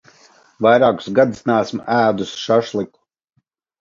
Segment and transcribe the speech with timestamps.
[0.65, 2.97] Vairākus gadus neesmu ēdusi šašliku.